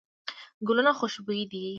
[0.67, 1.65] ګلونه خوشبوي دي.